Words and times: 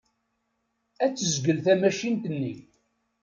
Ad 1.03 1.13
tezgel 1.13 1.57
tamacint-nni. 1.65 2.55